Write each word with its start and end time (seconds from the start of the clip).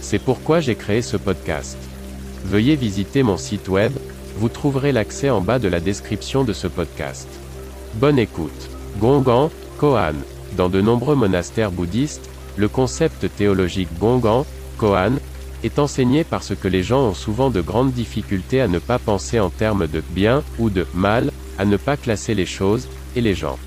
C'est 0.00 0.18
pourquoi 0.18 0.60
j'ai 0.60 0.74
créé 0.74 1.02
ce 1.02 1.16
podcast. 1.16 1.76
Veuillez 2.44 2.76
visiter 2.76 3.22
mon 3.22 3.36
site 3.36 3.68
web, 3.68 3.92
vous 4.36 4.48
trouverez 4.48 4.92
l'accès 4.92 5.30
en 5.30 5.40
bas 5.40 5.58
de 5.58 5.68
la 5.68 5.80
description 5.80 6.44
de 6.44 6.52
ce 6.52 6.68
podcast. 6.68 7.28
Bonne 7.94 8.18
écoute. 8.18 8.70
Gongan, 9.00 9.50
Kohan. 9.78 10.14
Dans 10.56 10.68
de 10.68 10.80
nombreux 10.80 11.16
monastères 11.16 11.72
bouddhistes, 11.72 12.30
le 12.56 12.68
concept 12.68 13.26
théologique 13.36 13.88
Gongan, 13.98 14.46
Kohan, 14.76 15.16
est 15.64 15.78
enseigné 15.78 16.24
parce 16.24 16.54
que 16.54 16.68
les 16.68 16.82
gens 16.82 17.08
ont 17.08 17.14
souvent 17.14 17.50
de 17.50 17.60
grandes 17.60 17.92
difficultés 17.92 18.60
à 18.60 18.68
ne 18.68 18.78
pas 18.78 18.98
penser 18.98 19.40
en 19.40 19.50
termes 19.50 19.86
de 19.86 20.02
bien 20.10 20.42
ou 20.58 20.70
de 20.70 20.86
mal, 20.94 21.32
à 21.58 21.64
ne 21.64 21.76
pas 21.76 21.96
classer 21.96 22.34
les 22.34 22.46
choses 22.46 22.88
et 23.16 23.20
les 23.20 23.34
gens. 23.34 23.58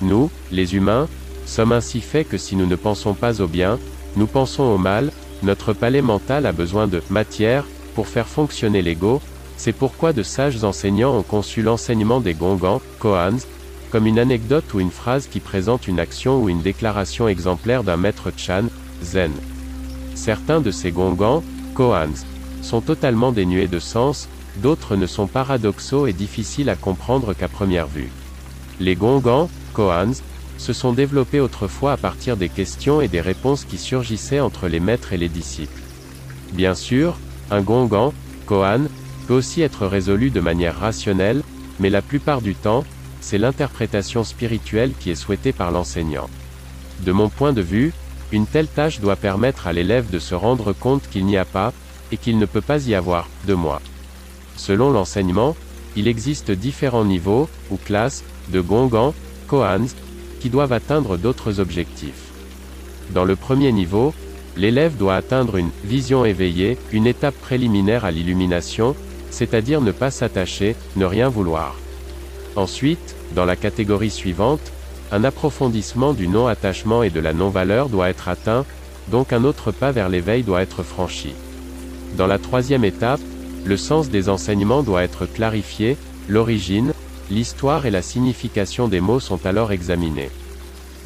Nous, 0.00 0.30
les 0.52 0.74
humains, 0.74 1.08
sommes 1.46 1.72
ainsi 1.72 2.00
faits 2.00 2.28
que 2.28 2.38
si 2.38 2.56
nous 2.56 2.66
ne 2.66 2.76
pensons 2.76 3.14
pas 3.14 3.40
au 3.40 3.46
bien, 3.46 3.78
nous 4.16 4.26
pensons 4.26 4.62
au 4.62 4.78
mal, 4.78 5.10
notre 5.42 5.72
palais 5.72 6.02
mental 6.02 6.46
a 6.46 6.52
besoin 6.52 6.86
de 6.86 7.02
matière 7.10 7.64
pour 7.94 8.08
faire 8.08 8.28
fonctionner 8.28 8.82
l'ego, 8.82 9.20
c'est 9.56 9.72
pourquoi 9.72 10.12
de 10.12 10.22
sages 10.22 10.62
enseignants 10.64 11.16
ont 11.16 11.22
conçu 11.22 11.62
l'enseignement 11.62 12.20
des 12.20 12.34
Gongans, 12.34 12.82
Koans, 12.98 13.38
comme 13.90 14.06
une 14.06 14.18
anecdote 14.18 14.74
ou 14.74 14.80
une 14.80 14.90
phrase 14.90 15.28
qui 15.28 15.40
présente 15.40 15.88
une 15.88 16.00
action 16.00 16.42
ou 16.42 16.48
une 16.48 16.62
déclaration 16.62 17.28
exemplaire 17.28 17.84
d'un 17.84 17.96
maître 17.96 18.30
Chan, 18.36 18.64
Zen. 19.02 19.32
Certains 20.14 20.60
de 20.60 20.70
ces 20.70 20.90
Gongans, 20.90 21.42
Koans, 21.74 22.24
sont 22.62 22.80
totalement 22.80 23.32
dénués 23.32 23.68
de 23.68 23.78
sens, 23.78 24.28
d'autres 24.56 24.96
ne 24.96 25.06
sont 25.06 25.26
paradoxaux 25.26 26.06
et 26.06 26.12
difficiles 26.12 26.68
à 26.68 26.76
comprendre 26.76 27.34
qu'à 27.34 27.48
première 27.48 27.86
vue. 27.86 28.10
Les 28.80 28.96
Gongans, 28.96 29.48
Koans, 29.72 30.12
se 30.58 30.72
sont 30.72 30.92
développés 30.92 31.40
autrefois 31.40 31.92
à 31.92 31.96
partir 31.96 32.36
des 32.36 32.48
questions 32.48 33.00
et 33.00 33.08
des 33.08 33.20
réponses 33.20 33.64
qui 33.64 33.78
surgissaient 33.78 34.40
entre 34.40 34.68
les 34.68 34.80
maîtres 34.80 35.12
et 35.12 35.18
les 35.18 35.28
disciples. 35.28 35.82
Bien 36.52 36.74
sûr, 36.74 37.18
un 37.50 37.60
gongan, 37.60 38.12
koan, 38.46 38.88
peut 39.26 39.34
aussi 39.34 39.62
être 39.62 39.86
résolu 39.86 40.30
de 40.30 40.40
manière 40.40 40.78
rationnelle, 40.78 41.42
mais 41.80 41.90
la 41.90 42.02
plupart 42.02 42.40
du 42.40 42.54
temps, 42.54 42.84
c'est 43.20 43.38
l'interprétation 43.38 44.24
spirituelle 44.24 44.92
qui 44.98 45.10
est 45.10 45.16
souhaitée 45.16 45.52
par 45.52 45.70
l'enseignant. 45.70 46.28
De 47.04 47.12
mon 47.12 47.28
point 47.28 47.52
de 47.52 47.60
vue, 47.60 47.92
une 48.32 48.46
telle 48.46 48.68
tâche 48.68 49.00
doit 49.00 49.16
permettre 49.16 49.66
à 49.66 49.72
l'élève 49.72 50.10
de 50.10 50.18
se 50.18 50.34
rendre 50.34 50.72
compte 50.72 51.08
qu'il 51.10 51.26
n'y 51.26 51.36
a 51.36 51.44
pas, 51.44 51.72
et 52.12 52.16
qu'il 52.16 52.38
ne 52.38 52.46
peut 52.46 52.60
pas 52.60 52.86
y 52.86 52.94
avoir, 52.94 53.28
de 53.46 53.54
moi. 53.54 53.80
Selon 54.56 54.90
l'enseignement, 54.90 55.56
il 55.96 56.08
existe 56.08 56.50
différents 56.50 57.04
niveaux, 57.04 57.48
ou 57.70 57.76
classes, 57.76 58.22
de 58.50 58.60
gongans, 58.60 59.14
koans, 59.48 59.86
qui 60.40 60.50
doivent 60.50 60.72
atteindre 60.72 61.16
d'autres 61.16 61.60
objectifs. 61.60 62.30
Dans 63.10 63.24
le 63.24 63.36
premier 63.36 63.72
niveau, 63.72 64.14
l'élève 64.56 64.96
doit 64.96 65.16
atteindre 65.16 65.56
une 65.56 65.70
vision 65.84 66.24
éveillée, 66.24 66.78
une 66.92 67.06
étape 67.06 67.34
préliminaire 67.36 68.04
à 68.04 68.10
l'illumination, 68.10 68.96
c'est-à-dire 69.30 69.80
ne 69.80 69.92
pas 69.92 70.10
s'attacher, 70.10 70.76
ne 70.96 71.04
rien 71.04 71.28
vouloir. 71.28 71.76
Ensuite, 72.56 73.14
dans 73.34 73.44
la 73.44 73.56
catégorie 73.56 74.10
suivante, 74.10 74.72
un 75.12 75.24
approfondissement 75.24 76.14
du 76.14 76.26
non-attachement 76.26 77.02
et 77.02 77.10
de 77.10 77.20
la 77.20 77.32
non-valeur 77.32 77.88
doit 77.88 78.08
être 78.08 78.28
atteint, 78.28 78.64
donc 79.10 79.32
un 79.32 79.44
autre 79.44 79.70
pas 79.70 79.92
vers 79.92 80.08
l'éveil 80.08 80.42
doit 80.42 80.62
être 80.62 80.82
franchi. 80.82 81.32
Dans 82.16 82.26
la 82.26 82.38
troisième 82.38 82.84
étape, 82.84 83.20
le 83.64 83.76
sens 83.76 84.08
des 84.08 84.28
enseignements 84.28 84.82
doit 84.82 85.04
être 85.04 85.26
clarifié, 85.26 85.96
l'origine, 86.28 86.92
l'histoire 87.30 87.86
et 87.86 87.90
la 87.90 88.02
signification 88.02 88.88
des 88.88 89.00
mots 89.00 89.20
sont 89.20 89.46
alors 89.46 89.72
examinés. 89.72 90.30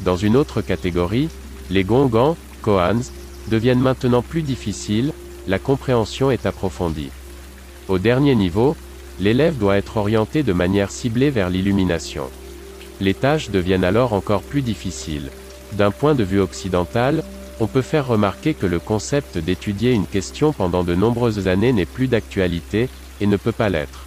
Dans 0.01 0.15
une 0.15 0.35
autre 0.35 0.61
catégorie, 0.61 1.29
les 1.69 1.83
gongans, 1.83 2.37
koans, 2.61 3.01
deviennent 3.47 3.79
maintenant 3.79 4.21
plus 4.21 4.41
difficiles, 4.41 5.13
la 5.47 5.59
compréhension 5.59 6.31
est 6.31 6.45
approfondie. 6.45 7.11
Au 7.87 7.97
dernier 7.97 8.35
niveau, 8.35 8.75
l'élève 9.19 9.57
doit 9.57 9.77
être 9.77 9.97
orienté 9.97 10.43
de 10.43 10.53
manière 10.53 10.91
ciblée 10.91 11.29
vers 11.29 11.49
l'illumination. 11.49 12.29
Les 12.99 13.13
tâches 13.13 13.49
deviennent 13.49 13.83
alors 13.83 14.13
encore 14.13 14.43
plus 14.43 14.61
difficiles. 14.61 15.29
D'un 15.73 15.91
point 15.91 16.15
de 16.15 16.23
vue 16.23 16.39
occidental, 16.39 17.23
on 17.59 17.67
peut 17.67 17.81
faire 17.81 18.07
remarquer 18.07 18.53
que 18.53 18.65
le 18.65 18.79
concept 18.79 19.37
d'étudier 19.37 19.91
une 19.91 20.07
question 20.07 20.53
pendant 20.53 20.83
de 20.83 20.95
nombreuses 20.95 21.47
années 21.47 21.73
n'est 21.73 21.85
plus 21.85 22.07
d'actualité, 22.07 22.89
et 23.21 23.27
ne 23.27 23.37
peut 23.37 23.51
pas 23.51 23.69
l'être. 23.69 24.05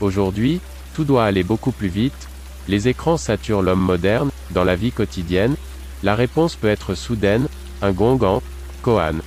Aujourd'hui, 0.00 0.60
tout 0.96 1.04
doit 1.04 1.26
aller 1.26 1.42
beaucoup 1.42 1.72
plus 1.72 1.88
vite, 1.88 2.26
les 2.68 2.88
écrans 2.88 3.18
saturent 3.18 3.60
l'homme 3.60 3.82
moderne, 3.82 4.30
dans 4.52 4.64
la 4.64 4.76
vie 4.76 4.92
quotidienne, 4.92 5.54
la 6.02 6.14
réponse 6.14 6.56
peut 6.56 6.70
être 6.70 6.94
soudaine, 6.94 7.48
un 7.82 7.92
gongan, 7.92 8.42
koan, 8.80 9.20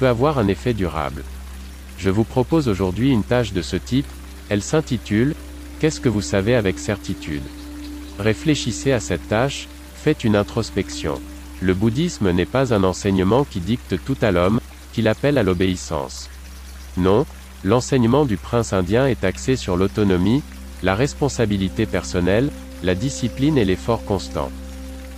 peut 0.00 0.08
avoir 0.08 0.40
un 0.40 0.48
effet 0.48 0.74
durable. 0.74 1.22
Je 1.96 2.10
vous 2.10 2.24
propose 2.24 2.66
aujourd'hui 2.66 3.10
une 3.10 3.22
tâche 3.22 3.52
de 3.52 3.62
ce 3.62 3.76
type, 3.76 4.08
elle 4.48 4.62
s'intitule, 4.62 5.36
Qu'est-ce 5.78 6.00
que 6.00 6.08
vous 6.08 6.22
savez 6.22 6.56
avec 6.56 6.80
certitude? 6.80 7.42
Réfléchissez 8.18 8.90
à 8.90 8.98
cette 8.98 9.28
tâche, 9.28 9.68
faites 9.94 10.24
une 10.24 10.34
introspection. 10.34 11.20
Le 11.60 11.72
bouddhisme 11.72 12.32
n'est 12.32 12.46
pas 12.46 12.74
un 12.74 12.82
enseignement 12.82 13.44
qui 13.44 13.60
dicte 13.60 13.96
tout 14.04 14.16
à 14.22 14.32
l'homme, 14.32 14.60
qu'il 14.92 15.06
appelle 15.06 15.38
à 15.38 15.44
l'obéissance. 15.44 16.30
Non, 16.96 17.26
l'enseignement 17.62 18.24
du 18.24 18.36
prince 18.36 18.72
indien 18.72 19.06
est 19.06 19.22
axé 19.22 19.54
sur 19.54 19.76
l'autonomie, 19.76 20.42
la 20.82 20.94
responsabilité 20.94 21.86
personnelle, 21.86 22.50
la 22.82 22.94
discipline 22.94 23.58
et 23.58 23.64
l'effort 23.64 24.04
constant. 24.04 24.50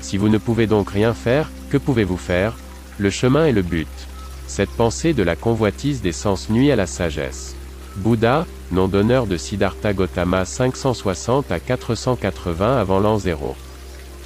Si 0.01 0.19
vous 0.19 0.29
ne 0.29 0.39
pouvez 0.39 0.67
donc 0.67 0.91
rien 0.91 1.15
faire, 1.15 1.51
que 1.71 1.79
pouvez-vous 1.79 2.19
faire? 2.19 2.57
Le 2.99 3.11
chemin 3.11 3.47
est 3.47 3.53
le 3.53 3.63
but. 3.63 3.89
Cette 4.47 4.71
pensée 4.71 5.15
de 5.15 5.23
la 5.23 5.37
convoitise 5.37 6.03
des 6.03 6.13
sens 6.13 6.51
nuit 6.51 6.71
à 6.71 6.77
la 6.77 6.87
sagesse. 6.87 7.57
Bouddha, 7.97 8.47
nom 8.73 8.89
d'honneur 8.89 9.27
de 9.27 9.37
Siddhartha 9.37 9.93
Gautama 9.93 10.45
560 10.45 11.51
à 11.51 11.61
480 11.61 12.77
avant 12.77 13.01
l'an 13.01 13.19
0. 13.19 13.57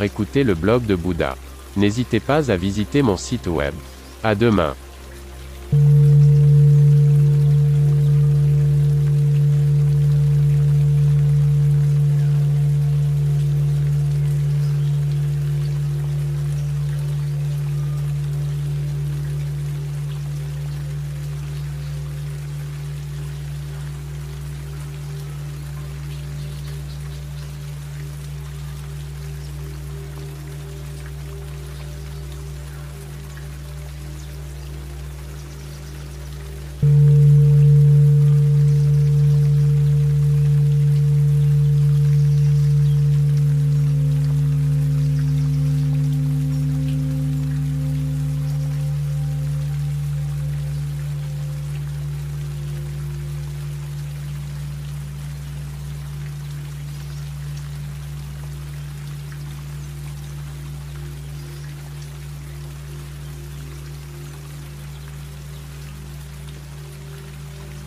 Écoutez 0.01 0.43
le 0.43 0.55
blog 0.55 0.87
de 0.87 0.95
Bouddha. 0.95 1.37
N'hésitez 1.77 2.21
pas 2.21 2.51
à 2.51 2.57
visiter 2.57 3.03
mon 3.03 3.17
site 3.17 3.47
web. 3.47 3.75
À 4.25 4.35
demain. 4.35 4.75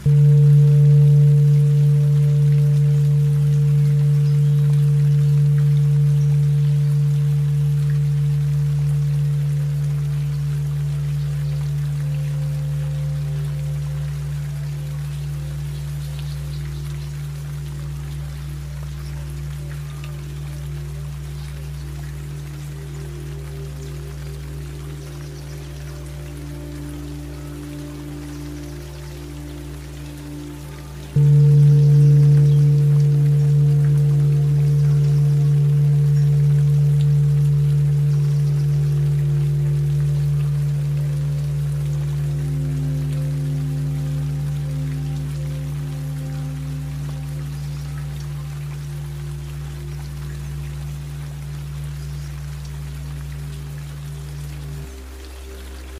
Mm-hmm. 0.03 0.50